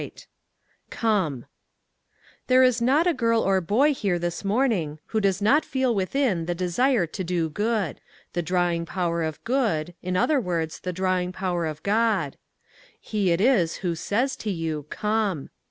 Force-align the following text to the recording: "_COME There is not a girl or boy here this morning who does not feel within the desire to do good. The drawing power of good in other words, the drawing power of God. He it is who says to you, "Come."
"_COME 0.89 1.45
There 2.47 2.63
is 2.63 2.81
not 2.81 3.05
a 3.05 3.13
girl 3.13 3.43
or 3.43 3.61
boy 3.61 3.93
here 3.93 4.17
this 4.17 4.43
morning 4.43 4.97
who 5.09 5.21
does 5.21 5.43
not 5.43 5.63
feel 5.63 5.93
within 5.93 6.47
the 6.47 6.55
desire 6.55 7.05
to 7.05 7.23
do 7.23 7.51
good. 7.51 8.01
The 8.33 8.41
drawing 8.41 8.87
power 8.87 9.21
of 9.21 9.43
good 9.43 9.93
in 10.01 10.17
other 10.17 10.41
words, 10.41 10.79
the 10.79 10.91
drawing 10.91 11.31
power 11.31 11.67
of 11.67 11.83
God. 11.83 12.35
He 12.99 13.29
it 13.29 13.39
is 13.39 13.75
who 13.85 13.93
says 13.93 14.35
to 14.37 14.49
you, 14.49 14.87
"Come." 14.89 15.51